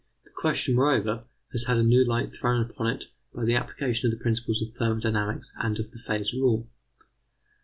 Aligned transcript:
The 0.25 0.31
question, 0.31 0.73
moreover, 0.73 1.25
has 1.51 1.65
had 1.65 1.77
a 1.77 1.83
new 1.83 2.03
light 2.03 2.35
thrown 2.35 2.67
upon 2.67 2.87
it 2.87 3.03
by 3.35 3.45
the 3.45 3.53
application 3.53 4.07
of 4.11 4.17
the 4.17 4.23
principles 4.23 4.59
of 4.59 4.73
thermodynamics 4.73 5.53
and 5.59 5.77
of 5.77 5.91
the 5.91 5.99
phase 5.99 6.33
rule. 6.33 6.67